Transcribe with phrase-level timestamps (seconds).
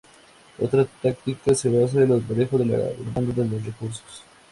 [0.57, 4.23] Otra táctica se basa en el manejo de la demanda de los recursos.